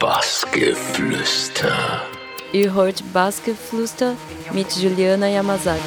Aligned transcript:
Bassgeflüster. 0.00 2.02
Ihr 2.52 2.72
hört 2.72 3.02
Bassgeflüster 3.12 4.14
mit 4.52 4.70
Juliana 4.76 5.26
Yamazaki. 5.26 5.80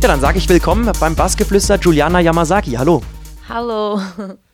Ja, 0.00 0.08
dann 0.08 0.20
sage 0.20 0.38
ich 0.38 0.48
willkommen 0.48 0.88
beim 1.00 1.16
Bassgeflüster 1.16 1.80
Juliana 1.80 2.20
Yamazaki. 2.20 2.74
Hallo. 2.74 3.02
Hallo. 3.48 4.00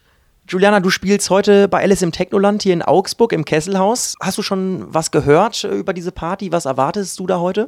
Juliana, 0.50 0.80
du 0.80 0.88
spielst 0.88 1.28
heute 1.28 1.68
bei 1.68 1.82
Alice 1.82 2.00
im 2.00 2.10
Technoland 2.10 2.62
hier 2.62 2.72
in 2.72 2.80
Augsburg 2.80 3.34
im 3.34 3.44
Kesselhaus. 3.44 4.14
Hast 4.18 4.38
du 4.38 4.42
schon 4.42 4.82
was 4.88 5.10
gehört 5.10 5.62
über 5.64 5.92
diese 5.92 6.10
Party? 6.10 6.50
Was 6.50 6.64
erwartest 6.64 7.20
du 7.20 7.26
da 7.26 7.38
heute? 7.38 7.66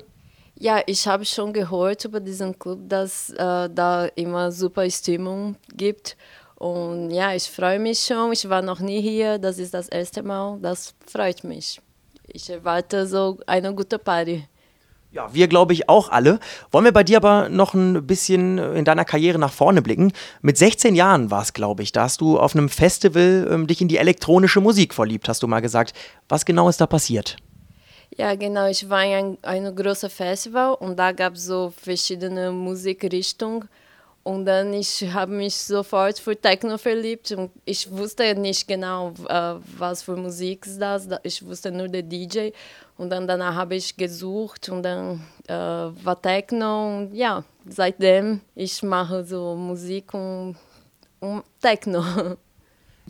Ja, 0.55 0.81
ich 0.87 1.07
habe 1.07 1.27
schon 1.27 1.53
gehört 1.53 2.07
über 2.07 2.21
diesen 2.21 2.59
Club, 2.59 2.79
dass 2.89 3.29
äh, 3.29 3.69
da 3.69 4.07
immer 4.15 4.51
super 4.51 4.89
Stimmung 4.89 5.57
gibt. 5.75 6.17
Und 6.55 7.11
ja, 7.11 7.35
ich 7.35 7.51
freue 7.51 7.79
mich 7.79 8.01
schon. 8.01 8.33
Ich 8.33 8.49
war 8.49 8.63
noch 8.63 8.81
nie 8.81 9.03
hier. 9.03 9.37
Das 9.37 9.59
ist 9.59 9.75
das 9.75 9.91
erste 9.91 10.23
Mal. 10.23 10.59
Das 10.63 10.95
freut 11.07 11.45
mich. 11.45 11.83
Ich 12.29 12.49
erwarte 12.49 13.07
so 13.07 13.39
eine 13.47 13.75
gute 13.75 13.99
Party. 13.99 14.49
Ja, 15.13 15.35
wir 15.35 15.49
glaube 15.49 15.73
ich 15.73 15.89
auch 15.89 16.09
alle. 16.09 16.39
Wollen 16.71 16.85
wir 16.85 16.93
bei 16.93 17.03
dir 17.03 17.17
aber 17.17 17.49
noch 17.49 17.75
ein 17.75 18.07
bisschen 18.07 18.59
in 18.59 18.85
deiner 18.85 19.05
Karriere 19.05 19.41
nach 19.41 19.53
vorne 19.53 19.83
blicken? 19.83 20.13
Mit 20.41 20.57
16 20.57 20.95
Jahren 20.95 21.33
war 21.33 21.43
es, 21.43 21.53
glaube 21.53 21.83
ich. 21.83 21.91
Da 21.91 22.03
hast 22.03 22.21
du 22.21 22.39
auf 22.39 22.55
einem 22.55 22.69
Festival 22.69 23.49
ähm, 23.51 23.67
dich 23.67 23.81
in 23.81 23.89
die 23.89 23.97
elektronische 23.97 24.61
Musik 24.61 24.95
verliebt, 24.95 25.29
hast 25.29 25.43
du 25.43 25.49
mal 25.49 25.61
gesagt. 25.61 25.95
Was 26.29 26.45
genau 26.45 26.69
ist 26.69 26.81
da 26.81 26.87
passiert? 26.87 27.37
Ja, 28.17 28.37
genau. 28.37 28.69
Ich 28.69 28.89
war 28.89 29.05
in 29.05 29.39
ein, 29.43 29.65
ein 29.65 29.75
großes 29.75 30.13
Festival 30.13 30.75
und 30.75 30.97
da 30.97 31.11
gab 31.11 31.35
es 31.35 31.45
so 31.45 31.73
verschiedene 31.77 32.53
Musikrichtungen. 32.53 33.69
Und 34.23 34.45
dann 34.45 34.75
ich 34.75 35.03
habe 35.13 35.33
mich 35.33 35.55
sofort 35.55 36.19
für 36.19 36.37
Techno 36.37 36.77
verliebt 36.77 37.33
und 37.33 37.51
ich 37.65 37.91
wusste 37.91 38.35
nicht 38.35 38.69
genau, 38.69 39.13
äh, 39.27 39.55
was 39.79 40.03
für 40.03 40.15
Musik 40.15 40.67
ist 40.67 40.79
das. 40.79 41.09
Ich 41.23 41.45
wusste 41.45 41.73
nur 41.73 41.89
der 41.89 42.03
DJ. 42.03 42.51
Und 42.99 43.09
dann 43.11 43.27
danach 43.27 43.55
habe 43.55 43.77
ich 43.77 43.97
gesucht 43.97 44.69
und 44.69 44.83
dann 44.83 45.23
äh, 45.49 45.55
war 45.55 46.21
Techno. 46.21 46.99
Und 46.99 47.15
ja, 47.15 47.45
seitdem 47.67 48.43
ich 48.55 48.83
mache 48.83 49.25
so 49.25 49.57
Musik 49.57 50.13
und, 50.13 50.57
und 51.21 51.43
Techno. 51.63 52.05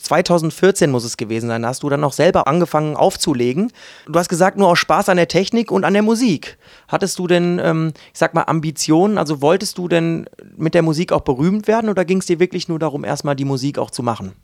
2014 0.01 0.91
muss 0.91 1.05
es 1.05 1.17
gewesen 1.17 1.49
sein, 1.49 1.63
da 1.63 1.69
hast 1.69 1.83
du 1.83 1.89
dann 1.89 2.05
auch 2.05 2.13
selber 2.13 2.47
angefangen 2.47 2.97
aufzulegen. 2.97 3.73
Du 4.07 4.19
hast 4.19 4.29
gesagt, 4.29 4.57
nur 4.57 4.69
aus 4.69 4.79
Spaß 4.79 5.09
an 5.09 5.17
der 5.17 5.29
Technik 5.29 5.71
und 5.71 5.85
an 5.85 5.93
der 5.93 6.03
Musik. 6.03 6.59
Hattest 6.89 7.19
du 7.19 7.27
denn, 7.27 7.59
ähm, 7.63 7.93
ich 8.13 8.19
sag 8.19 8.35
mal, 8.35 8.45
Ambitionen? 8.45 9.19
Also 9.19 9.41
wolltest 9.41 9.79
du 9.79 9.89
denn 9.89 10.27
mit 10.57 10.75
der 10.75 10.83
Musik 10.83 11.13
auch 11.13 11.23
berühmt 11.23 11.69
werden 11.69 11.91
oder 11.91 12.05
ging 12.05 12.19
es 12.19 12.27
dir 12.27 12.41
wirklich 12.41 12.69
nur 12.69 12.79
darum, 12.79 13.05
erstmal 13.05 13.37
die 13.37 13.45
Musik 13.45 13.79
auch 13.79 13.91
zu 13.91 14.03
machen? 14.03 14.35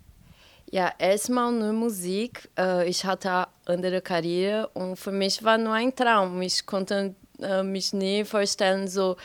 Ja, 0.70 0.90
erstmal 0.98 1.52
nur 1.52 1.72
Musik. 1.72 2.48
Äh, 2.58 2.88
ich 2.88 3.04
hatte 3.04 3.46
andere 3.66 4.00
Karriere 4.00 4.68
und 4.74 4.96
für 4.96 5.12
mich 5.12 5.42
war 5.44 5.58
nur 5.58 5.72
ein 5.72 5.94
Traum. 5.94 6.42
Ich 6.42 6.66
konnte 6.66 7.14
äh, 7.40 7.62
mich 7.62 7.92
nie 7.92 8.24
vorstellen, 8.24 8.88
so, 8.88 9.16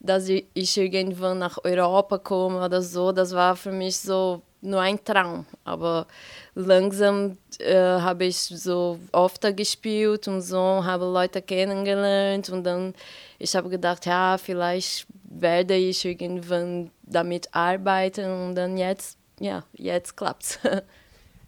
dass 0.00 0.28
ich 0.28 0.78
irgendwann 0.78 1.38
nach 1.38 1.58
Europa 1.62 2.18
komme 2.18 2.64
oder 2.64 2.82
so. 2.82 3.12
Das 3.12 3.34
war 3.34 3.54
für 3.54 3.70
mich 3.70 3.98
so 3.98 4.42
nur 4.60 4.80
ein 4.80 5.02
Traum. 5.04 5.46
Aber 5.64 6.06
langsam 6.54 7.38
äh, 7.58 7.74
habe 7.74 8.24
ich 8.24 8.36
so 8.36 8.98
oft 9.12 9.56
gespielt 9.56 10.28
und 10.28 10.42
so, 10.42 10.84
habe 10.84 11.04
Leute 11.04 11.42
kennengelernt 11.42 12.50
und 12.50 12.64
dann 12.64 12.94
ich 13.40 13.56
habe 13.56 13.70
gedacht, 13.70 14.04
ja, 14.04 14.36
vielleicht 14.36 15.06
werde 15.24 15.74
ich 15.74 16.04
irgendwann 16.04 16.90
damit 17.02 17.48
arbeiten 17.52 18.30
und 18.30 18.54
dann 18.54 18.76
jetzt, 18.76 19.16
ja, 19.40 19.64
jetzt 19.72 20.16
klappt's. 20.16 20.58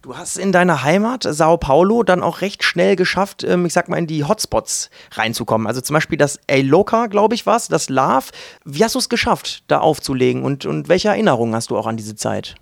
Du 0.03 0.17
hast 0.17 0.37
in 0.37 0.51
deiner 0.51 0.83
Heimat, 0.83 1.23
Sao 1.23 1.59
Paulo, 1.59 2.03
dann 2.03 2.25
auch 2.25 2.41
recht 2.41 2.65
schnell 2.65 2.97
geschafft, 2.97 3.45
ähm, 3.45 3.67
ich 3.67 3.73
sag 3.73 3.89
mal, 3.89 3.99
in 3.99 4.09
die 4.09 4.25
Hotspots 4.25 4.91
reinzukommen. 5.13 5.69
Also 5.69 5.81
zum 5.81 5.95
Beispiel 5.95 6.19
das 6.19 6.41
A 6.51 6.57
Loca, 6.57 7.07
glaube 7.07 7.37
ich, 7.37 7.47
was, 7.47 7.69
das 7.69 7.89
Love. 7.89 8.25
Wie 8.65 8.83
hast 8.83 8.97
du 8.97 8.99
es 8.99 9.09
geschafft, 9.09 9.63
da 9.69 9.79
aufzulegen 9.79 10.43
und, 10.43 10.67
und 10.67 10.89
welche 10.89 11.11
Erinnerungen 11.11 11.55
hast 11.55 11.71
du 11.71 11.79
auch 11.79 11.87
an 11.87 11.97
diese 11.97 12.17
Zeit? 12.17 12.57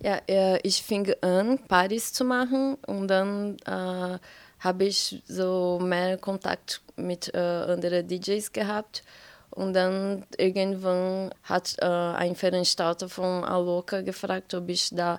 Ja, 0.00 0.20
äh, 0.28 0.58
ich 0.62 0.82
fing 0.82 1.10
an, 1.22 1.58
Partys 1.68 2.12
zu 2.12 2.24
machen 2.24 2.76
und 2.86 3.08
dann 3.08 3.56
äh, 3.66 4.18
habe 4.58 4.84
ich 4.84 5.22
so 5.26 5.78
mehr 5.82 6.18
Kontakt 6.18 6.82
mit 6.96 7.32
äh, 7.34 7.38
anderen 7.38 8.06
DJs 8.06 8.52
gehabt. 8.52 9.02
Und 9.50 9.72
dann 9.72 10.24
irgendwann 10.36 11.32
hat 11.44 11.76
äh, 11.80 11.86
ein 11.86 12.36
Veranstalter 12.36 13.08
von 13.08 13.42
Aloka 13.44 14.02
gefragt, 14.02 14.52
ob 14.52 14.68
ich 14.68 14.90
da 14.90 15.18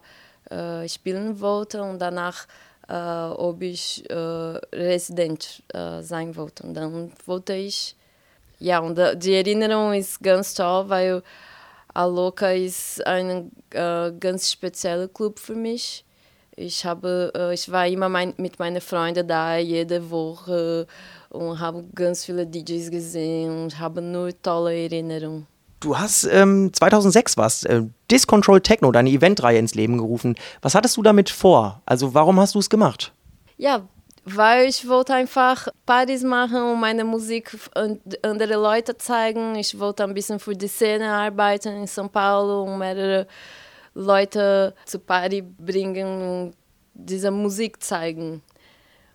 äh, 0.52 0.88
spielen 0.88 1.40
wollte 1.40 1.82
und 1.82 2.00
danach, 2.00 2.46
äh, 2.88 2.94
ob 2.94 3.62
ich 3.62 4.04
Resident 4.10 5.64
sein 5.74 6.36
wollte. 6.36 6.64
Und 6.64 6.76
dann 6.76 7.12
wollte 7.26 7.54
ich, 7.54 7.96
ja, 8.60 8.80
und 8.80 9.00
die 9.24 9.34
Erinnerung 9.34 9.94
ist 9.94 10.22
ganz 10.22 10.54
toll, 10.54 10.88
weil 10.88 11.24
Aloka 11.98 12.52
ist 12.52 13.06
ein 13.08 13.52
äh, 13.72 14.12
ganz 14.20 14.52
spezieller 14.52 15.08
Club 15.08 15.40
für 15.40 15.56
mich. 15.56 16.06
Ich, 16.56 16.86
habe, 16.86 17.32
äh, 17.36 17.54
ich 17.56 17.72
war 17.72 17.88
immer 17.88 18.08
mein, 18.08 18.36
mit 18.38 18.60
meinen 18.60 18.82
Freunden 18.82 19.28
da, 19.28 19.58
jede 19.58 20.12
Woche 20.12 20.86
und 21.30 21.60
habe 21.60 21.84
ganz 21.96 22.24
viele 22.24 22.46
DJs 22.46 22.92
gesehen 22.92 23.64
und 23.64 23.80
habe 23.80 24.04
nur 24.04 24.30
tolle 24.44 24.76
Erinnerungen. 24.84 25.48
Du 25.80 25.98
hast 25.98 26.26
ähm, 26.32 26.72
2006 26.72 27.36
was, 27.36 27.64
äh, 27.64 27.82
Discontrol 28.12 28.62
Techno, 28.62 28.92
deine 28.92 29.10
Eventreihe 29.10 29.58
ins 29.58 29.74
Leben 29.74 29.98
gerufen. 29.98 30.36
Was 30.62 30.76
hattest 30.76 30.98
du 30.98 31.02
damit 31.02 31.32
vor? 31.32 31.82
Also 31.88 32.14
warum 32.14 32.40
hast 32.40 32.54
du 32.54 32.60
es 32.60 32.70
gemacht? 32.70 33.12
Ja, 33.58 33.88
weil 34.36 34.68
ich 34.68 34.88
wollte 34.88 35.14
einfach 35.14 35.70
Partys 35.86 36.24
machen 36.24 36.62
und 36.62 36.80
meine 36.80 37.06
Musik 37.06 37.58
andere 38.22 38.56
Leute 38.56 38.98
zeigen. 38.98 39.56
Ich 39.56 39.80
wollte 39.80 40.04
ein 40.04 40.14
bisschen 40.14 40.40
für 40.40 40.54
die 40.54 40.68
Szene 40.68 41.10
arbeiten 41.10 41.70
in 41.70 41.86
São 41.86 42.10
Paulo 42.10 42.64
und 42.64 42.78
mehrere 42.78 43.28
Leute 43.94 44.74
zur 44.86 45.06
Party 45.06 45.42
bringen 45.42 46.22
und 46.22 46.54
diese 46.94 47.32
Musik 47.32 47.82
zeigen, 47.82 48.42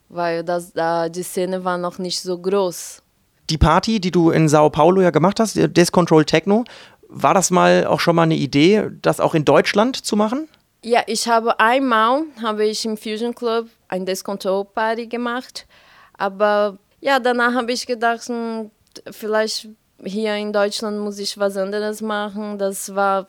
weil 0.09 0.43
das, 0.45 0.73
da 0.73 1.09
die 1.09 1.23
Szene 1.23 1.63
war 1.63 1.77
noch 1.77 1.99
nicht 1.99 2.21
so 2.21 2.39
groß. 2.39 3.03
Die 3.51 3.59
Party, 3.59 4.01
die 4.01 4.11
du 4.11 4.31
in 4.31 4.49
Sao 4.49 4.71
Paulo 4.71 5.03
ja 5.03 5.11
gemacht 5.11 5.41
hast, 5.41 5.57
Discontrol 5.57 6.25
Techno, 6.25 6.65
war 7.09 7.35
das 7.35 7.51
mal 7.51 7.87
auch 7.87 8.01
schon 8.01 8.17
mal 8.17 8.23
eine 8.23 8.37
Idee, 8.37 8.89
das 9.03 9.21
auch 9.21 9.35
in 9.35 9.45
Deutschland 9.45 9.97
zu 9.97 10.17
machen? 10.17 10.49
Ja, 10.85 11.03
ich 11.07 11.29
habe 11.29 11.61
einmal 11.61 12.23
habe 12.43 12.65
ich 12.65 12.85
im 12.85 12.97
Fusion 12.97 13.35
Club 13.35 13.69
ein 13.93 14.07
Discontrol 14.07 14.65
Party 14.65 15.07
gemacht, 15.07 15.67
aber 16.15 16.79
ja, 17.01 17.19
danach 17.19 17.55
habe 17.55 17.73
ich 17.73 17.87
gedacht, 17.87 18.29
hm, 18.29 18.71
vielleicht 19.11 19.69
hier 20.05 20.37
in 20.37 20.53
Deutschland 20.53 20.99
muss 20.99 21.19
ich 21.19 21.37
was 21.39 21.57
anderes 21.57 22.01
machen. 22.01 22.59
Das 22.59 22.95
war 22.95 23.27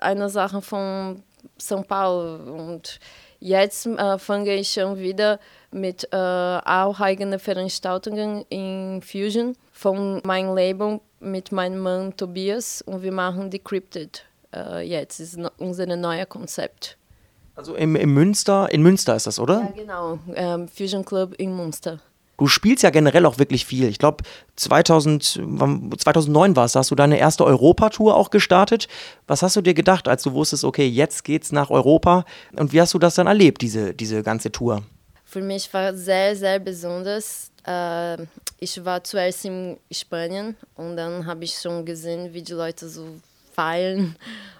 eine 0.00 0.28
Sache 0.28 0.62
von 0.62 1.22
São 1.58 1.84
Paulo 1.84 2.36
und 2.52 2.98
jetzt 3.40 3.86
äh, 3.86 4.18
fange 4.18 4.54
ich 4.54 4.70
schon 4.70 4.98
wieder 4.98 5.38
mit 5.70 6.08
äh, 6.12 6.16
auch 6.16 7.00
eigenen 7.00 7.38
Veranstaltungen 7.38 8.44
in 8.48 9.02
Fusion 9.02 9.56
von 9.72 10.20
meinem 10.24 10.54
Label 10.54 11.00
mit 11.20 11.52
meinem 11.52 11.80
Mann 11.80 12.16
Tobias 12.16 12.82
und 12.82 13.02
wir 13.02 13.12
machen 13.12 13.50
Decrypted 13.50 14.24
äh, 14.54 14.86
jetzt. 14.86 15.20
Ist 15.20 15.38
unser 15.58 15.86
neues 15.86 16.28
Konzept. 16.28 16.96
Also 17.56 17.74
im, 17.74 17.96
im 17.96 18.12
Münster, 18.12 18.70
in 18.70 18.82
Münster 18.82 19.16
ist 19.16 19.26
das, 19.26 19.38
oder? 19.38 19.60
Ja, 19.60 19.82
genau. 19.82 20.18
Ähm, 20.34 20.68
Fusion 20.68 21.04
Club 21.04 21.34
in 21.38 21.56
Münster. 21.56 22.00
Du 22.38 22.48
spielst 22.48 22.82
ja 22.82 22.90
generell 22.90 23.24
auch 23.24 23.38
wirklich 23.38 23.64
viel. 23.64 23.88
Ich 23.88 23.98
glaube, 23.98 24.22
2000, 24.56 25.22
2009 25.24 26.54
war 26.54 26.66
es, 26.66 26.72
da 26.72 26.80
hast 26.80 26.90
du 26.90 26.94
deine 26.94 27.18
erste 27.18 27.44
Europatour 27.46 28.14
auch 28.14 28.28
gestartet. 28.28 28.88
Was 29.26 29.42
hast 29.42 29.56
du 29.56 29.62
dir 29.62 29.72
gedacht, 29.72 30.06
als 30.06 30.22
du 30.22 30.34
wusstest, 30.34 30.64
okay, 30.64 30.86
jetzt 30.86 31.24
geht's 31.24 31.50
nach 31.50 31.70
Europa? 31.70 32.26
Und 32.54 32.74
wie 32.74 32.80
hast 32.80 32.92
du 32.92 32.98
das 32.98 33.14
dann 33.14 33.26
erlebt, 33.26 33.62
diese, 33.62 33.94
diese 33.94 34.22
ganze 34.22 34.52
Tour? 34.52 34.82
Für 35.24 35.40
mich 35.40 35.72
war 35.72 35.94
sehr, 35.94 36.36
sehr 36.36 36.58
besonders. 36.58 37.50
Äh, 37.66 38.18
ich 38.60 38.84
war 38.84 39.02
zuerst 39.02 39.46
in 39.46 39.78
Spanien 39.90 40.56
und 40.74 40.96
dann 40.96 41.24
habe 41.24 41.44
ich 41.44 41.54
schon 41.54 41.86
gesehen, 41.86 42.34
wie 42.34 42.42
die 42.42 42.52
Leute 42.52 42.88
so 42.88 43.16
feiern 43.54 44.14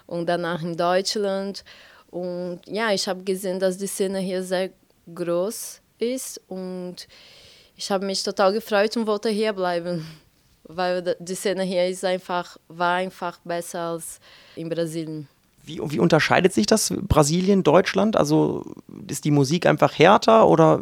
und 0.07 0.27
danach 0.27 0.63
in 0.63 0.75
Deutschland. 0.75 1.63
Und 2.11 2.61
ja, 2.65 2.91
ich 2.91 3.07
habe 3.07 3.23
gesehen, 3.23 3.59
dass 3.59 3.77
die 3.77 3.87
Szene 3.87 4.19
hier 4.19 4.43
sehr 4.43 4.69
groß 5.13 5.81
ist 5.99 6.41
und 6.47 7.07
ich 7.75 7.91
habe 7.91 8.05
mich 8.05 8.23
total 8.23 8.53
gefreut 8.53 8.95
und 8.97 9.07
wollte 9.07 9.29
hier 9.29 9.53
bleiben, 9.53 10.05
weil 10.63 11.15
die 11.19 11.35
Szene 11.35 11.63
hier 11.63 11.87
ist 11.87 12.03
einfach, 12.03 12.57
war 12.67 12.95
einfach 12.95 13.39
besser 13.43 13.81
als 13.81 14.19
in 14.55 14.69
Brasilien. 14.69 15.27
Wie, 15.63 15.79
wie 15.83 15.99
unterscheidet 15.99 16.53
sich 16.53 16.65
das 16.65 16.93
Brasilien, 16.95 17.61
Deutschland? 17.61 18.15
Also 18.15 18.65
ist 19.07 19.25
die 19.25 19.31
Musik 19.31 19.65
einfach 19.65 19.97
härter 19.99 20.47
oder? 20.47 20.81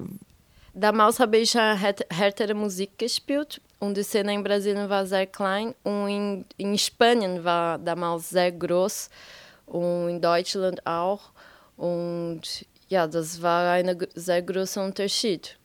Damals 0.75 1.19
habe 1.19 1.37
ich 1.37 1.55
härtere 1.55 2.53
Musik 2.53 2.97
gespielt 2.97 3.61
und 3.79 3.97
die 3.97 4.03
Szene 4.03 4.33
in 4.33 4.43
Brasilien 4.43 4.89
war 4.89 5.05
sehr 5.07 5.25
klein 5.25 5.73
und 5.83 6.07
in, 6.09 6.45
in 6.57 6.77
Spanien 6.77 7.43
war 7.43 7.79
damals 7.79 8.29
sehr 8.29 8.51
groß 8.51 9.09
und 9.65 10.09
in 10.09 10.21
Deutschland 10.21 10.85
auch. 10.85 11.31
Und 11.77 12.65
ja, 12.87 13.07
das 13.07 13.41
war 13.41 13.71
ein 13.71 13.97
sehr 14.15 14.41
großer 14.41 14.83
Unterschied. 14.83 15.57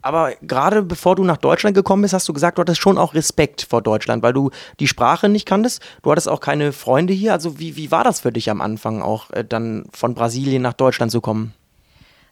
Aber 0.00 0.34
gerade 0.42 0.82
bevor 0.82 1.16
du 1.16 1.24
nach 1.24 1.38
Deutschland 1.38 1.74
gekommen 1.74 2.02
bist, 2.02 2.14
hast 2.14 2.28
du 2.28 2.32
gesagt, 2.32 2.58
du 2.58 2.60
hattest 2.60 2.80
schon 2.80 2.98
auch 2.98 3.14
Respekt 3.14 3.62
vor 3.62 3.82
Deutschland, 3.82 4.22
weil 4.22 4.32
du 4.32 4.50
die 4.78 4.86
Sprache 4.86 5.28
nicht 5.28 5.44
kanntest. 5.46 5.82
Du 6.02 6.10
hattest 6.10 6.28
auch 6.28 6.40
keine 6.40 6.72
Freunde 6.72 7.12
hier. 7.12 7.32
Also 7.32 7.58
wie, 7.58 7.76
wie 7.76 7.90
war 7.90 8.04
das 8.04 8.20
für 8.20 8.30
dich 8.30 8.48
am 8.50 8.60
Anfang 8.60 9.02
auch, 9.02 9.30
äh, 9.30 9.44
dann 9.44 9.86
von 9.92 10.14
Brasilien 10.14 10.62
nach 10.62 10.74
Deutschland 10.74 11.10
zu 11.10 11.20
kommen? 11.20 11.52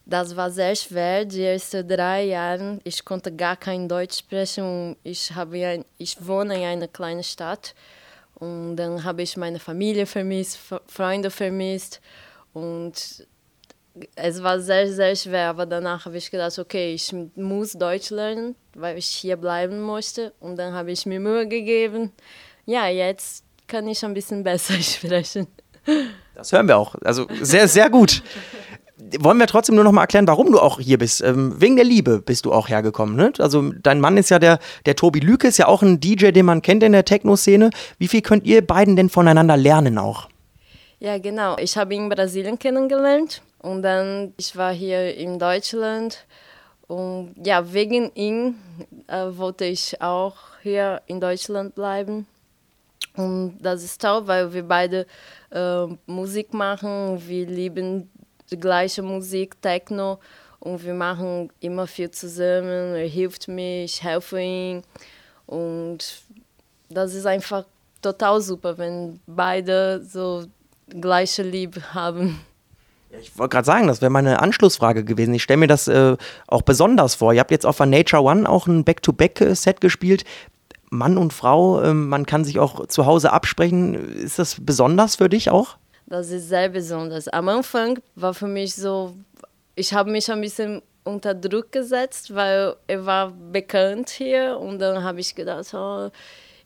Das 0.08 0.36
war 0.36 0.52
sehr 0.52 0.76
schwer, 0.76 1.24
die 1.24 1.42
ersten 1.42 1.88
drei 1.88 2.26
Jahre. 2.26 2.78
Ich 2.84 3.04
konnte 3.04 3.34
gar 3.34 3.56
kein 3.56 3.88
Deutsch 3.88 4.18
sprechen. 4.18 4.94
Ich, 5.02 5.34
habe 5.34 5.66
ein, 5.66 5.84
ich 5.98 6.24
wohne 6.24 6.56
in 6.56 6.62
einer 6.62 6.86
kleinen 6.86 7.24
Stadt. 7.24 7.74
Und 8.38 8.76
dann 8.76 9.04
habe 9.04 9.22
ich 9.22 9.36
meine 9.36 9.58
Familie 9.58 10.06
vermisst, 10.06 10.58
Freunde 10.86 11.30
vermisst. 11.30 12.00
Und 12.52 13.26
es 14.14 14.42
war 14.42 14.60
sehr, 14.60 14.92
sehr 14.92 15.16
schwer, 15.16 15.48
aber 15.48 15.64
danach 15.64 16.04
habe 16.04 16.18
ich 16.18 16.30
gedacht, 16.30 16.58
okay, 16.58 16.92
ich 16.94 17.14
muss 17.34 17.72
Deutsch 17.72 18.10
lernen, 18.10 18.54
weil 18.74 18.98
ich 18.98 19.06
hier 19.06 19.36
bleiben 19.36 19.80
möchte. 19.80 20.32
Und 20.40 20.56
dann 20.56 20.74
habe 20.74 20.92
ich 20.92 21.06
mir 21.06 21.18
Mühe 21.20 21.48
gegeben. 21.48 22.12
Ja, 22.66 22.88
jetzt 22.88 23.44
kann 23.66 23.88
ich 23.88 24.04
ein 24.04 24.14
bisschen 24.14 24.42
besser 24.44 24.74
sprechen. 24.74 25.46
Das 26.34 26.52
hören 26.52 26.68
wir 26.68 26.76
auch. 26.76 26.94
Also 27.02 27.26
sehr, 27.40 27.68
sehr 27.68 27.88
gut. 27.88 28.22
Wollen 29.18 29.38
wir 29.38 29.46
trotzdem 29.46 29.74
nur 29.74 29.84
noch 29.84 29.92
mal 29.92 30.02
erklären, 30.02 30.26
warum 30.26 30.50
du 30.50 30.58
auch 30.58 30.80
hier 30.80 30.96
bist? 30.96 31.22
Ähm, 31.22 31.60
wegen 31.60 31.76
der 31.76 31.84
Liebe 31.84 32.22
bist 32.22 32.46
du 32.46 32.52
auch 32.52 32.68
hergekommen. 32.68 33.14
Ne? 33.14 33.32
Also 33.38 33.72
dein 33.82 34.00
Mann 34.00 34.16
ist 34.16 34.30
ja 34.30 34.38
der, 34.38 34.58
der 34.86 34.96
Tobi 34.96 35.20
Lüke, 35.20 35.48
ist 35.48 35.58
ja 35.58 35.68
auch 35.68 35.82
ein 35.82 36.00
DJ, 36.00 36.30
den 36.30 36.46
man 36.46 36.62
kennt 36.62 36.82
in 36.82 36.92
der 36.92 37.04
Techno-Szene. 37.04 37.70
Wie 37.98 38.08
viel 38.08 38.22
könnt 38.22 38.46
ihr 38.46 38.66
beiden 38.66 38.96
denn 38.96 39.10
voneinander 39.10 39.56
lernen 39.56 39.98
auch? 39.98 40.28
Ja, 40.98 41.18
genau. 41.18 41.56
Ich 41.58 41.76
habe 41.76 41.94
ihn 41.94 42.04
in 42.04 42.08
Brasilien 42.08 42.58
kennengelernt 42.58 43.42
und 43.58 43.82
dann, 43.82 44.32
ich 44.38 44.56
war 44.56 44.72
hier 44.72 45.14
in 45.14 45.38
Deutschland 45.38 46.24
und 46.86 47.34
ja, 47.44 47.72
wegen 47.72 48.10
ihm 48.14 48.54
äh, 49.08 49.26
wollte 49.30 49.66
ich 49.66 50.00
auch 50.00 50.36
hier 50.62 51.02
in 51.06 51.20
Deutschland 51.20 51.74
bleiben. 51.74 52.26
Und 53.16 53.58
das 53.60 53.82
ist 53.82 54.00
toll, 54.00 54.26
weil 54.26 54.52
wir 54.52 54.62
beide 54.62 55.06
äh, 55.50 55.86
Musik 56.06 56.54
machen. 56.54 57.20
Wir 57.26 57.46
lieben 57.46 58.10
die 58.50 58.58
gleiche 58.58 59.02
Musik, 59.02 59.60
Techno. 59.60 60.18
Und 60.60 60.84
wir 60.84 60.94
machen 60.94 61.50
immer 61.60 61.86
viel 61.86 62.10
zusammen. 62.10 62.94
Er 62.94 63.06
hilft 63.06 63.48
mir, 63.48 63.84
ich 63.84 64.02
helfe 64.02 64.40
ihm. 64.40 64.82
Und 65.46 66.22
das 66.88 67.14
ist 67.14 67.26
einfach 67.26 67.64
total 68.02 68.40
super, 68.40 68.78
wenn 68.78 69.20
beide 69.26 70.02
so 70.04 70.44
gleiche 70.88 71.42
Liebe 71.42 71.94
haben. 71.94 72.40
Ich 73.20 73.38
wollte 73.38 73.54
gerade 73.54 73.66
sagen, 73.66 73.86
das 73.86 74.00
wäre 74.00 74.10
meine 74.10 74.40
Anschlussfrage 74.42 75.04
gewesen. 75.04 75.34
Ich 75.34 75.42
stelle 75.42 75.58
mir 75.58 75.66
das 75.68 75.88
äh, 75.88 76.16
auch 76.46 76.62
besonders 76.62 77.14
vor. 77.14 77.32
Ihr 77.32 77.40
habt 77.40 77.50
jetzt 77.50 77.66
auf 77.66 77.78
der 77.78 77.86
Nature 77.86 78.22
One 78.22 78.48
auch 78.48 78.66
ein 78.66 78.84
Back-to-Back-Set 78.84 79.80
gespielt. 79.80 80.24
Mann 80.90 81.18
und 81.18 81.32
Frau, 81.32 81.80
äh, 81.80 81.94
man 81.94 82.26
kann 82.26 82.44
sich 82.44 82.58
auch 82.58 82.86
zu 82.86 83.06
Hause 83.06 83.32
absprechen. 83.32 83.94
Ist 83.94 84.38
das 84.38 84.56
besonders 84.60 85.16
für 85.16 85.28
dich 85.28 85.50
auch? 85.50 85.76
Das 86.06 86.30
ist 86.30 86.48
sehr 86.48 86.68
besonders. 86.68 87.28
Am 87.28 87.48
Anfang 87.48 87.98
war 88.14 88.32
für 88.32 88.46
mich 88.46 88.74
so, 88.74 89.14
ich 89.74 89.92
habe 89.92 90.10
mich 90.10 90.30
ein 90.30 90.40
bisschen 90.40 90.82
unter 91.04 91.34
Druck 91.34 91.72
gesetzt, 91.72 92.34
weil 92.34 92.76
er 92.86 93.04
war 93.04 93.30
bekannt 93.30 94.10
hier 94.10 94.58
und 94.58 94.78
dann 94.78 95.02
habe 95.02 95.20
ich 95.20 95.34
gedacht, 95.34 95.72
oh, 95.74 96.10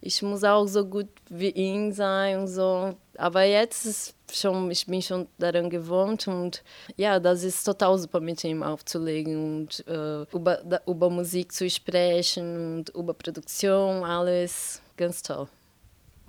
ich 0.02 0.22
muss 0.22 0.44
auch 0.44 0.66
so 0.66 0.84
gut 0.84 1.08
wie 1.28 1.50
ihn 1.50 1.92
sein 1.92 2.40
und 2.40 2.48
so. 2.48 2.94
Aber 3.16 3.42
jetzt 3.44 3.84
ist 3.84 4.14
schon, 4.32 4.70
ich 4.70 4.86
bin 4.86 5.02
schon 5.02 5.26
daran 5.38 5.68
gewohnt 5.68 6.26
und 6.26 6.62
ja, 6.96 7.18
das 7.20 7.42
ist 7.42 7.64
total 7.64 7.98
super 7.98 8.20
mit 8.20 8.42
ihm 8.44 8.62
aufzulegen 8.62 9.36
und 9.62 9.86
äh, 9.86 10.22
über, 10.34 10.60
über 10.86 11.10
Musik 11.10 11.52
zu 11.52 11.68
sprechen 11.68 12.78
und 12.78 12.88
über 12.90 13.12
Produktion, 13.12 14.04
alles 14.04 14.80
ganz 14.96 15.22
toll. 15.22 15.48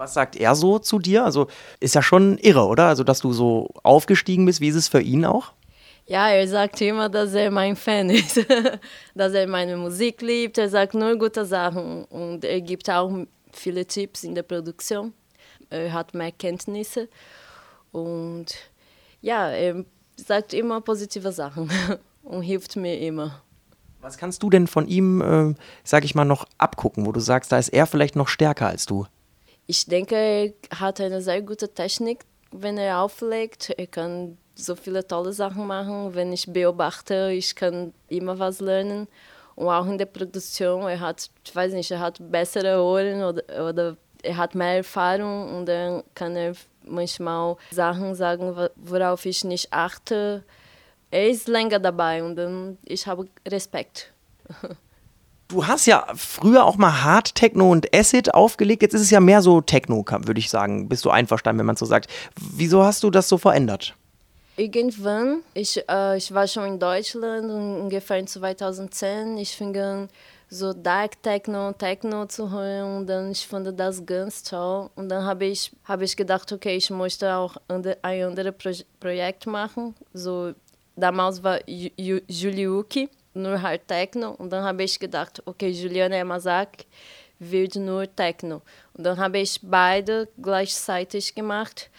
Was 0.02 0.16
sagt 0.16 0.36
er 0.36 0.56
so 0.56 0.80
zu 0.80 0.98
dir? 0.98 1.24
Also 1.24 1.46
ist 1.80 1.94
ja 1.94 2.02
schon 2.02 2.40
irre, 2.40 2.66
oder? 2.66 2.88
Also, 2.88 3.04
dass 3.04 3.20
du 3.20 3.34
so 3.34 3.70
aufgestiegen 3.84 4.48
bist, 4.48 4.60
wie 4.60 4.70
ist 4.70 4.76
es 4.76 4.88
für 4.88 5.00
ihn 5.00 5.26
auch? 5.26 5.54
Ja, 6.08 6.28
er 6.30 6.48
sagt 6.48 6.82
immer, 6.82 7.08
dass 7.08 7.36
er 7.36 7.52
mein 7.52 7.76
Fan 7.76 8.10
ist, 8.10 8.44
dass 9.14 9.34
er 9.34 9.46
meine 9.46 9.78
Musik 9.78 10.24
liebt. 10.24 10.58
Er 10.58 10.70
sagt 10.70 10.96
nur 10.96 11.16
gute 11.20 11.46
Sachen 11.46 12.06
und 12.06 12.44
er 12.44 12.62
gibt 12.62 12.90
auch 12.90 13.12
viele 13.54 13.86
Tipps 13.86 14.24
in 14.24 14.34
der 14.34 14.42
Produktion. 14.42 15.14
Er 15.70 15.94
hat 15.94 16.16
mehr 16.16 16.32
Kenntnisse 16.32 17.08
und 17.92 18.56
ja, 19.22 19.52
er 19.52 19.86
sagt 20.16 20.56
immer 20.56 20.82
positive 20.82 21.32
Sachen 21.32 21.70
und 22.24 22.42
hilft 22.42 22.76
mir 22.76 22.98
immer. 22.98 23.44
Was 24.00 24.18
kannst 24.18 24.42
du 24.42 24.50
denn 24.50 24.66
von 24.66 24.88
ihm, 24.88 25.22
äh, 25.22 25.54
sag 25.84 26.06
ich 26.06 26.16
mal, 26.16 26.26
noch 26.26 26.48
abgucken, 26.58 27.06
wo 27.06 27.12
du 27.12 27.20
sagst, 27.20 27.52
da 27.52 27.60
ist 27.60 27.70
er 27.70 27.86
vielleicht 27.86 28.16
noch 28.16 28.30
stärker 28.30 28.66
als 28.66 28.88
du? 28.88 29.06
Ich 29.72 29.86
denke, 29.86 30.18
er 30.18 30.80
hat 30.82 31.00
eine 31.00 31.22
sehr 31.22 31.42
gute 31.42 31.74
Technik, 31.74 32.26
wenn 32.52 32.78
er 32.78 33.00
auflegt. 33.00 33.70
Er 33.70 33.88
kann 33.88 34.38
so 34.54 34.76
viele 34.76 35.08
tolle 35.08 35.32
Sachen 35.32 35.66
machen. 35.66 36.14
Wenn 36.14 36.34
ich 36.34 36.46
beobachte, 36.52 37.32
ich 37.32 37.56
kann 37.56 37.94
immer 38.10 38.38
was 38.38 38.60
lernen. 38.60 39.08
Und 39.56 39.70
auch 39.70 39.86
in 39.86 39.98
der 39.98 40.08
Produktion, 40.08 40.82
er 40.90 41.00
hat, 41.00 41.30
ich 41.46 41.56
weiß 41.56 41.72
nicht, 41.72 41.90
er 41.90 42.02
hat 42.02 42.18
bessere 42.20 42.84
Ohren 42.84 43.24
oder, 43.24 43.70
oder 43.70 43.98
er 44.22 44.36
hat 44.36 44.56
mehr 44.56 44.76
Erfahrung 44.76 45.56
und 45.56 45.68
dann 45.68 46.04
kann 46.16 46.36
er 46.36 46.54
manchmal 46.84 47.56
Sachen 47.72 48.14
sagen, 48.14 48.54
worauf 48.76 49.26
ich 49.26 49.46
nicht 49.46 49.72
achte. 49.72 50.44
Er 51.12 51.30
ist 51.30 51.48
länger 51.48 51.80
dabei 51.80 52.22
und 52.22 52.36
dann 52.36 52.78
ich 52.84 53.08
habe 53.08 53.26
Respekt. 53.48 54.12
Du 55.52 55.68
hast 55.68 55.86
ja 55.86 56.08
früher 56.16 56.64
auch 56.64 56.78
mal 56.78 57.04
Hard 57.04 57.36
Techno 57.36 57.70
und 57.70 57.94
Acid 57.94 58.34
aufgelegt. 58.34 58.84
Jetzt 58.84 58.94
ist 58.94 59.02
es 59.02 59.10
ja 59.10 59.20
mehr 59.20 59.42
so 59.42 59.60
Techno, 59.60 60.06
würde 60.08 60.40
ich 60.40 60.50
sagen. 60.50 60.88
Bist 60.88 61.04
du 61.04 61.10
einverstanden, 61.10 61.60
wenn 61.60 61.66
man 61.66 61.76
so 61.76 61.86
sagt? 61.86 62.10
Wieso 62.40 62.84
hast 62.84 63.04
du 63.04 63.10
das 63.10 63.28
so 63.28 63.38
verändert? 63.38 63.94
Irgendwann, 64.56 65.42
ich, 65.54 65.84
äh, 65.90 66.16
ich 66.16 66.34
war 66.34 66.48
schon 66.48 66.66
in 66.66 66.80
Deutschland 66.80 67.52
ungefähr 67.52 68.20
in 68.20 68.28
2010. 68.28 69.38
Ich 69.40 69.54
fing 69.54 69.78
an, 69.78 70.10
so 70.50 70.72
Dark 70.72 71.22
Techno, 71.22 71.74
Techno 71.74 72.28
zu 72.28 72.50
hören 72.50 73.00
und 73.00 73.08
dann 73.08 73.32
ich 73.32 73.46
fand 73.46 73.78
das 73.78 74.06
ganz 74.06 74.44
toll. 74.44 74.90
Und 74.96 75.10
dann 75.10 75.26
habe 75.26 75.46
ich, 75.46 75.70
hab 75.84 76.02
ich 76.02 76.16
gedacht, 76.16 76.50
okay, 76.54 76.78
ich 76.78 76.90
möchte 76.92 77.36
auch 77.36 77.58
ein 77.68 77.86
anderes 78.04 78.54
Pro 78.58 78.72
Projekt 79.02 79.48
machen. 79.48 79.96
So, 80.14 80.54
damals 80.96 81.44
war 81.44 81.60
Juliuki 81.68 83.10
nur 83.34 83.62
halt 83.62 83.88
Techno. 83.88 84.32
Und 84.32 84.52
dann 84.52 84.64
habe 84.64 84.84
ich 84.84 85.00
gedacht, 85.00 85.42
okay, 85.46 85.70
Juliana 85.70 86.18
Yamazaki 86.18 86.86
wird 87.40 87.76
nur 87.76 88.14
Techno. 88.16 88.62
Und 88.94 89.04
dann 89.04 89.18
habe 89.18 89.40
ich 89.40 89.60
beide 89.62 90.28
gleichzeitig 90.42 91.34
gemacht. 91.34 91.90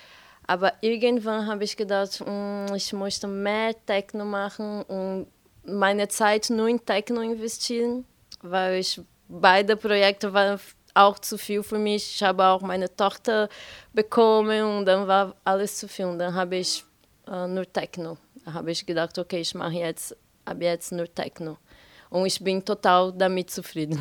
Aber 0.46 0.72
irgendwann 0.80 1.46
habe 1.46 1.64
ich 1.64 1.76
gedacht, 1.76 2.20
mm, 2.24 2.74
ich 2.74 2.92
möchte 2.92 3.26
mehr 3.26 3.74
Techno 3.86 4.24
machen 4.24 4.82
und 4.82 5.26
meine 5.64 6.08
Zeit 6.08 6.50
nur 6.50 6.68
in 6.68 6.84
Techno 6.84 7.20
investieren, 7.20 8.04
weil 8.42 8.80
ich 8.80 9.00
beide 9.28 9.76
Projekte 9.76 10.32
waren 10.32 10.58
auch 10.94 11.18
zu 11.18 11.38
viel 11.38 11.62
für 11.62 11.78
mich. 11.78 12.16
Ich 12.16 12.22
habe 12.22 12.44
auch 12.44 12.60
meine 12.60 12.94
Tochter 12.94 13.48
bekommen 13.92 14.62
und 14.78 14.86
dann 14.86 15.06
war 15.06 15.34
alles 15.44 15.78
zu 15.78 15.88
viel. 15.88 16.06
Und 16.06 16.18
dann 16.18 16.34
habe 16.34 16.56
ich 16.56 16.84
äh, 17.26 17.46
nur 17.46 17.70
Techno. 17.72 18.18
Da 18.44 18.52
habe 18.52 18.70
ich 18.70 18.84
gedacht, 18.84 19.18
okay, 19.18 19.40
ich 19.40 19.54
mache 19.54 19.74
jetzt 19.74 20.16
ab 20.44 20.58
jetzt 20.60 20.92
nur 20.92 21.12
Techno. 21.12 21.58
Und 22.10 22.26
ich 22.26 22.42
bin 22.42 22.64
total 22.64 23.12
damit 23.12 23.50
zufrieden. 23.50 23.98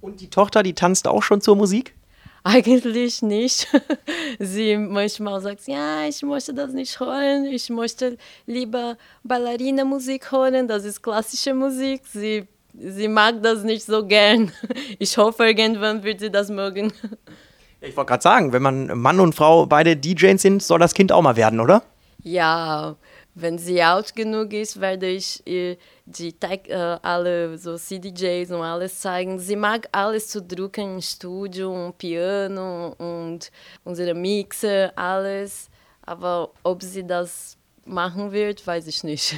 Und 0.00 0.20
die 0.20 0.30
Tochter, 0.30 0.62
die 0.62 0.74
tanzt 0.74 1.06
auch 1.06 1.22
schon 1.22 1.40
zur 1.40 1.56
Musik? 1.56 1.94
Eigentlich 2.42 3.20
nicht. 3.20 3.68
Sie 4.38 4.76
manchmal 4.76 5.40
sagt, 5.42 5.66
ja, 5.66 6.06
ich 6.08 6.22
möchte 6.22 6.54
das 6.54 6.72
nicht 6.72 6.98
hören, 6.98 7.44
ich 7.44 7.68
möchte 7.68 8.16
lieber 8.46 8.96
Ballerina-Musik 9.24 10.32
hören, 10.32 10.66
das 10.66 10.84
ist 10.84 11.02
klassische 11.02 11.52
Musik. 11.52 12.02
Sie, 12.10 12.46
sie 12.72 13.08
mag 13.08 13.42
das 13.42 13.62
nicht 13.62 13.84
so 13.84 14.06
gern. 14.06 14.52
Ich 14.98 15.18
hoffe, 15.18 15.44
irgendwann 15.44 16.02
wird 16.02 16.20
sie 16.20 16.30
das 16.30 16.48
mögen. 16.48 16.92
Ich 17.82 17.96
wollte 17.96 18.08
gerade 18.08 18.22
sagen, 18.22 18.52
wenn 18.52 18.62
man 18.62 18.98
Mann 18.98 19.20
und 19.20 19.34
Frau 19.34 19.66
beide 19.66 19.96
DJs 19.96 20.40
sind, 20.40 20.62
soll 20.62 20.78
das 20.78 20.94
Kind 20.94 21.12
auch 21.12 21.22
mal 21.22 21.36
werden, 21.36 21.60
oder? 21.60 21.82
Ja, 22.22 22.96
wenn 23.34 23.58
sie 23.58 23.82
alt 23.82 24.14
genug 24.14 24.52
ist, 24.52 24.80
werde 24.80 25.08
ich 25.08 25.42
ihr 25.46 25.76
die 26.04 26.32
Tech, 26.32 26.62
äh, 26.66 26.74
alle 26.74 27.56
so 27.58 27.76
CDJs 27.76 28.50
und 28.50 28.62
alles 28.62 29.00
zeigen. 29.00 29.38
Sie 29.38 29.56
mag 29.56 29.88
alles 29.92 30.28
zu 30.28 30.42
drucken 30.42 30.96
im 30.96 31.00
Studio 31.00 31.86
und 31.86 31.98
Piano 31.98 32.94
und 32.98 33.50
unsere 33.84 34.14
Mixer, 34.14 34.92
alles. 34.96 35.70
Aber 36.02 36.50
ob 36.62 36.82
sie 36.82 37.06
das 37.06 37.56
machen 37.84 38.32
wird, 38.32 38.66
weiß 38.66 38.86
ich 38.88 39.04
nicht. 39.04 39.36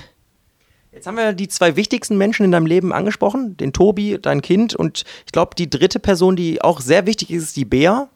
Jetzt 0.93 1.07
haben 1.07 1.17
wir 1.17 1.33
die 1.33 1.49
zwei 1.49 1.77
wichtigsten 1.77 2.19
Menschen 2.19 2.45
in 2.45 2.53
deinem 2.53 2.67
Leben 2.67 2.93
angesprochen, 2.93 3.57
den 3.57 3.73
Tobi, 3.73 4.19
dein 4.21 4.43
Kind 4.43 4.75
und 4.75 5.05
ich 5.25 5.33
glaube, 5.33 5.55
die 5.57 5.71
dritte 5.71 5.99
Person, 5.99 6.37
die 6.37 6.61
auch 6.61 6.81
sehr 6.81 7.07
wichtig 7.07 7.31
ist, 7.31 7.45
ist 7.45 7.57
die 7.57 7.65
Bea. 7.65 8.11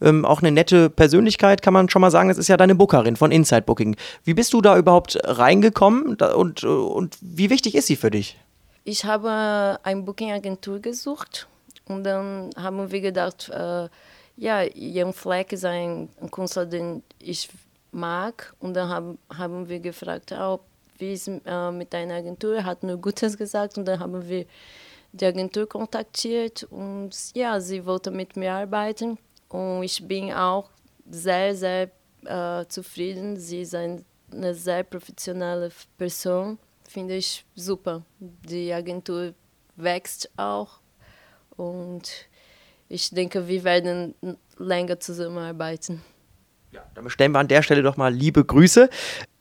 Ähm, 0.00 0.24
auch 0.24 0.40
eine 0.40 0.50
nette 0.50 0.90
Persönlichkeit, 0.90 1.62
kann 1.62 1.72
man 1.72 1.88
schon 1.88 2.00
mal 2.00 2.10
sagen. 2.10 2.28
Das 2.28 2.38
ist 2.38 2.48
ja 2.48 2.56
deine 2.56 2.74
Bookerin 2.74 3.16
von 3.16 3.32
Inside 3.32 3.62
Booking. 3.62 3.96
Wie 4.24 4.34
bist 4.34 4.52
du 4.52 4.60
da 4.60 4.76
überhaupt 4.76 5.18
reingekommen 5.24 6.16
und, 6.16 6.64
und 6.64 7.18
wie 7.20 7.50
wichtig 7.50 7.74
ist 7.74 7.86
sie 7.86 7.96
für 7.96 8.10
dich? 8.10 8.38
Ich 8.84 9.04
habe 9.04 9.78
eine 9.82 10.02
Booking-Agentur 10.02 10.80
gesucht 10.80 11.46
und 11.86 12.04
dann 12.04 12.50
haben 12.56 12.90
wir 12.90 13.00
gedacht, 13.00 13.50
äh, 13.50 13.88
ja, 14.36 14.62
Jan 14.74 15.12
Fleck 15.12 15.52
ist 15.52 15.64
ein, 15.66 16.08
Künstler, 16.30 16.64
den 16.64 17.02
ich 17.18 17.48
mag. 17.92 18.54
Und 18.58 18.74
dann 18.74 18.88
haben, 18.88 19.18
haben 19.36 19.68
wir 19.68 19.80
gefragt, 19.80 20.32
ob 20.32 20.64
wie 21.00 21.12
ist 21.12 21.28
äh, 21.28 21.70
mit 21.70 21.92
deiner 21.92 22.14
Agentur, 22.14 22.64
hat 22.64 22.82
nur 22.82 22.98
Gutes 22.98 23.36
gesagt 23.36 23.78
und 23.78 23.86
dann 23.86 24.00
haben 24.00 24.28
wir 24.28 24.44
die 25.12 25.26
Agentur 25.26 25.66
kontaktiert 25.68 26.64
und 26.64 27.10
ja, 27.34 27.58
sie 27.60 27.84
wollte 27.84 28.10
mit 28.10 28.36
mir 28.36 28.52
arbeiten 28.52 29.18
und 29.50 29.82
ich 29.82 30.06
bin 30.06 30.32
auch 30.32 30.70
sehr, 31.10 31.54
sehr 31.54 31.90
äh, 32.24 32.66
zufrieden. 32.66 33.36
Sie 33.36 33.62
ist 33.62 33.74
ein, 33.74 34.04
eine 34.32 34.54
sehr 34.54 34.84
professionelle 34.84 35.70
Person, 35.98 36.58
finde 36.88 37.16
ich 37.16 37.44
super. 37.54 38.02
Die 38.18 38.72
Agentur 38.72 39.34
wächst 39.76 40.30
auch 40.36 40.80
und 41.56 42.28
ich 42.88 43.10
denke, 43.10 43.46
wir 43.46 43.64
werden 43.64 44.14
länger 44.56 44.98
zusammenarbeiten. 45.00 46.02
Ja, 46.72 46.82
dann 46.94 47.04
bestellen 47.04 47.32
wir 47.32 47.40
an 47.40 47.48
der 47.48 47.62
Stelle 47.62 47.82
doch 47.82 47.96
mal 47.96 48.14
liebe 48.14 48.44
Grüße. 48.44 48.88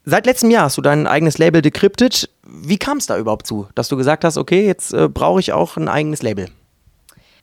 Seit 0.05 0.25
letztem 0.25 0.49
Jahr 0.49 0.63
hast 0.63 0.77
du 0.77 0.81
dein 0.81 1.05
eigenes 1.05 1.37
Label 1.37 1.61
Decrypted. 1.61 2.29
Wie 2.43 2.77
kam 2.79 2.97
es 2.97 3.05
da 3.05 3.17
überhaupt 3.19 3.45
zu, 3.45 3.67
dass 3.75 3.89
du 3.89 3.97
gesagt 3.97 4.23
hast, 4.23 4.37
okay, 4.37 4.65
jetzt 4.65 4.91
äh, 4.91 5.07
brauche 5.07 5.39
ich 5.39 5.53
auch 5.53 5.77
ein 5.77 5.87
eigenes 5.87 6.23
Label? 6.23 6.49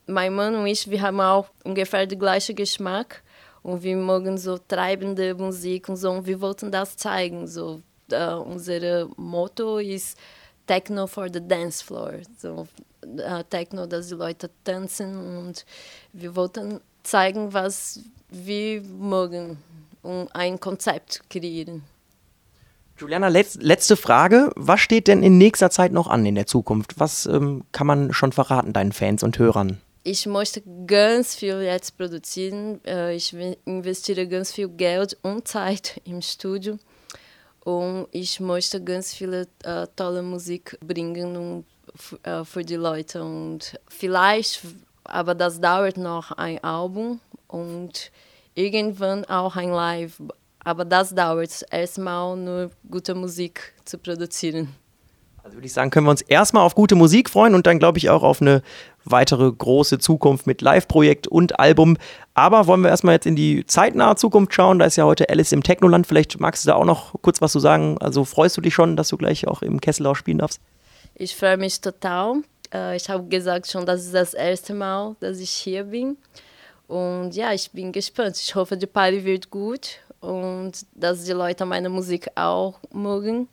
Mein 0.07 0.35
Mann 0.35 0.55
und 0.55 0.67
ich, 0.67 0.89
wir 0.91 1.03
haben 1.03 1.21
auch 1.21 1.49
ungefähr 1.65 2.07
den 2.07 2.19
gleichen 2.19 2.55
Geschmack 2.55 3.23
und 3.63 3.83
wir 3.83 3.97
mögen 3.97 4.39
so 4.39 4.59
treibende 4.59 5.35
Musik 5.35 5.89
und 5.89 5.97
so 5.97 6.11
und 6.13 6.27
wir 6.27 6.41
wollten 6.41 6.71
das 6.71 6.97
zeigen. 6.97 7.49
So, 7.49 7.83
äh, 8.11 8.35
unser 8.35 9.09
Motto 9.17 9.79
ist 9.79 10.17
Techno 10.67 11.07
for 11.07 11.29
the 11.33 11.41
Dance 11.41 11.85
Floor. 11.85 12.21
So, 12.39 12.69
äh, 13.19 13.43
Techno, 13.51 13.87
dass 13.87 14.09
die 14.09 14.15
Leute 14.15 14.51
tanzen 14.65 15.39
und 15.39 15.65
wir 16.13 16.35
wollten 16.37 16.81
zeigen, 17.03 17.53
was 17.53 18.01
wir 18.31 18.83
mögen 18.83 19.59
und 20.03 20.29
ein 20.35 20.61
Konzept 20.61 21.23
kreieren. 21.31 21.83
Juliana, 22.99 23.29
letzte 23.29 23.97
Frage. 23.97 24.51
Was 24.57 24.81
steht 24.81 25.07
denn 25.07 25.23
in 25.23 25.37
nächster 25.37 25.71
Zeit 25.71 25.93
noch 25.93 26.07
an 26.07 26.25
in 26.25 26.35
der 26.35 26.47
Zukunft? 26.47 26.99
Was 26.99 27.27
ähm, 27.27 27.65
kann 27.71 27.87
man 27.87 28.13
schon 28.15 28.33
verraten 28.33 28.73
deinen 28.73 28.93
Fans 28.93 29.23
und 29.23 29.39
Hörern? 29.39 29.83
Ich 30.09 30.25
möchte 30.25 30.63
ganz 30.87 31.35
viel 31.35 31.63
jetzt 31.63 31.99
produzieren. 31.99 32.81
Äh, 32.87 33.17
ich 33.17 33.35
investiere 33.65 34.29
ganz 34.29 34.53
viel 34.53 34.69
Geld 34.69 35.17
und 35.23 35.49
Zeit 35.49 36.01
im 36.05 36.23
Studio. 36.23 36.79
Und 37.65 38.07
ich 38.13 38.39
möchte 38.39 38.81
ganz 38.81 39.13
viele 39.13 39.49
äh, 39.65 39.89
tolle 39.97 40.23
Musik 40.23 40.79
bringen 40.81 41.37
und, 41.37 41.65
äh, 42.23 42.45
für 42.45 42.63
die 42.63 42.77
Leute. 42.77 43.25
Und 43.25 43.81
vielleicht, 43.89 44.61
aber 45.03 45.35
das 45.35 45.61
dauert 45.61 45.97
noch 45.97 46.31
ein 46.31 46.63
Album 46.63 47.19
und 47.49 48.13
irgendwann 48.55 49.25
auch 49.25 49.57
ein 49.57 49.71
Live 49.71 50.21
aber 50.67 50.85
das 50.85 51.15
dauert 51.15 51.65
erstmal 51.71 52.37
nur 52.37 52.73
gute 52.91 53.15
Musik 53.15 53.73
zu 53.85 53.99
produzieren. 53.99 54.75
Also 55.47 55.59
würde 55.59 55.67
ich 55.67 55.73
sagen, 55.73 55.91
können 55.91 56.09
wir 56.09 56.11
uns 56.11 56.23
erstmal 56.23 56.65
auf 56.65 56.75
gute 56.75 56.97
Musik 56.97 57.31
freuen 57.31 57.55
und 57.55 57.69
dann 57.69 57.79
glaube 57.79 57.99
ich 57.99 58.11
auch 58.11 58.25
auf 58.25 58.43
eine 58.43 58.63
weitere 59.05 59.49
große 59.49 60.01
Zukunft 60.01 60.49
mit 60.49 60.61
Live-Projekt 60.61 61.29
und 61.29 61.61
Album. 61.61 61.99
Aber 62.35 62.67
wollen 62.67 62.81
wir 62.81 62.89
erstmal 62.89 63.15
jetzt 63.15 63.27
in 63.27 63.37
die 63.37 63.65
zeitnahe 63.65 64.17
Zukunft 64.17 64.53
schauen. 64.53 64.81
Da 64.81 64.87
ist 64.87 64.97
ja 64.97 65.05
heute 65.05 65.29
Alice 65.29 65.53
im 65.53 65.63
Technoland. 65.63 66.09
Vielleicht 66.09 66.41
magst 66.41 66.65
du 66.65 66.71
da 66.71 66.75
auch 66.75 66.85
noch 66.85 67.15
kurz 67.23 67.41
was 67.41 67.53
zu 67.53 67.61
sagen. 67.61 67.97
Also 67.99 68.25
freust 68.25 68.57
du 68.57 68.61
dich 68.61 68.75
schon, 68.75 68.97
dass 68.97 69.11
du 69.11 69.17
gleich 69.17 69.47
auch 69.47 69.63
im 69.63 69.81
Kessel 69.81 70.07
auch 70.07 70.17
spielen 70.17 70.39
darfst? 70.39 70.61
Ich 71.15 71.37
freue 71.37 71.59
mich 71.59 71.81
total. 71.81 72.43
Äh, 72.75 72.97
ich 72.97 73.09
habe 73.09 73.29
gesagt 73.29 73.71
schon, 73.71 73.87
das 73.87 74.05
ist 74.05 74.15
das 74.15 74.35
erste 74.35 74.75
Mal, 74.75 75.15
dass 75.21 75.39
ich 75.39 75.51
hier 75.51 75.85
bin. 75.85 76.17
Und 76.89 77.37
ja, 77.37 77.53
ich 77.53 77.71
bin 77.71 77.93
gespannt. 77.93 78.37
Ich 78.37 78.53
hoffe, 78.57 78.77
die 78.77 78.87
Party 78.87 79.25
wird 79.25 79.49
gut 79.49 80.01
und 80.19 80.73
dass 80.93 81.23
die 81.23 81.31
Leute 81.31 81.65
meine 81.67 81.89
Musik 81.89 82.27
auch 82.35 82.81
mögen. 82.93 83.47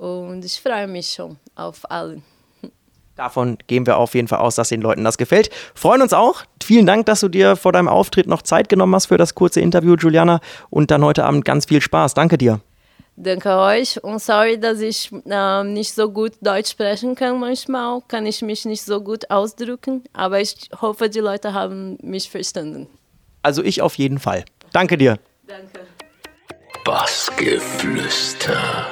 Und 0.00 0.44
ich 0.46 0.62
freue 0.62 0.86
mich 0.86 1.10
schon 1.10 1.36
auf 1.54 1.90
allen. 1.90 2.22
Davon 3.16 3.58
gehen 3.66 3.84
wir 3.84 3.98
auf 3.98 4.14
jeden 4.14 4.28
Fall 4.28 4.38
aus, 4.38 4.54
dass 4.54 4.70
den 4.70 4.80
Leuten 4.80 5.04
das 5.04 5.18
gefällt. 5.18 5.50
Freuen 5.74 6.00
uns 6.00 6.14
auch. 6.14 6.44
Vielen 6.62 6.86
Dank, 6.86 7.04
dass 7.04 7.20
du 7.20 7.28
dir 7.28 7.54
vor 7.54 7.72
deinem 7.72 7.88
Auftritt 7.88 8.26
noch 8.26 8.40
Zeit 8.40 8.70
genommen 8.70 8.94
hast 8.94 9.04
für 9.06 9.18
das 9.18 9.34
kurze 9.34 9.60
Interview, 9.60 9.96
Juliana. 9.96 10.40
Und 10.70 10.90
dann 10.90 11.04
heute 11.04 11.26
Abend 11.26 11.44
ganz 11.44 11.66
viel 11.66 11.82
Spaß. 11.82 12.14
Danke 12.14 12.38
dir. 12.38 12.60
Danke 13.16 13.58
euch 13.58 14.02
und 14.02 14.22
sorry, 14.22 14.58
dass 14.58 14.80
ich 14.80 15.12
äh, 15.26 15.64
nicht 15.64 15.92
so 15.92 16.10
gut 16.10 16.32
Deutsch 16.40 16.70
sprechen 16.70 17.14
kann 17.14 17.38
manchmal. 17.38 18.00
Kann 18.08 18.24
ich 18.24 18.40
mich 18.40 18.64
nicht 18.64 18.82
so 18.82 19.02
gut 19.02 19.30
ausdrücken, 19.30 20.04
aber 20.14 20.40
ich 20.40 20.70
hoffe, 20.80 21.10
die 21.10 21.20
Leute 21.20 21.52
haben 21.52 21.98
mich 22.00 22.30
verstanden. 22.30 22.86
Also 23.42 23.62
ich 23.62 23.82
auf 23.82 23.96
jeden 23.96 24.18
Fall. 24.18 24.46
Danke 24.72 24.96
dir. 24.96 25.18
Danke. 25.46 25.80
Bassgeflüster. 26.86 28.86